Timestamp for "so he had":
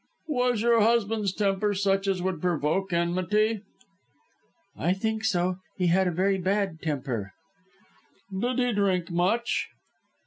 5.23-6.07